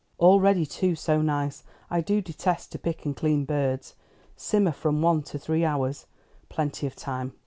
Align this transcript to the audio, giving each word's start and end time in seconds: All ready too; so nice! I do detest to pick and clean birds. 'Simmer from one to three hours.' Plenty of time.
All 0.17 0.39
ready 0.39 0.65
too; 0.65 0.95
so 0.95 1.21
nice! 1.21 1.61
I 1.91 2.01
do 2.01 2.21
detest 2.21 2.71
to 2.71 2.79
pick 2.79 3.05
and 3.05 3.15
clean 3.15 3.45
birds. 3.45 3.93
'Simmer 4.35 4.71
from 4.71 5.03
one 5.03 5.21
to 5.21 5.37
three 5.37 5.63
hours.' 5.63 6.07
Plenty 6.49 6.87
of 6.87 6.95
time. 6.95 7.33